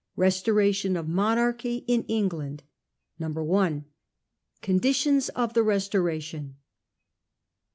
RESTORATION 0.15 0.97
OF 0.97 1.07
MONARCHY 1.07 1.83
IN 1.87 2.05
ENGLAND. 2.07 2.63
i. 3.21 3.83
Conditions 4.63 5.29
of 5.29 5.53
the 5.53 5.61
Restoration. 5.61 6.55